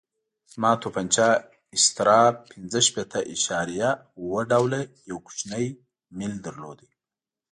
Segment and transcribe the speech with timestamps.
[0.53, 1.27] زما تومانچه
[1.75, 3.89] استرا پنځه شپېته اعشاریه
[4.19, 5.65] اوه ډوله یو کوچنی
[6.17, 6.79] میل درلود.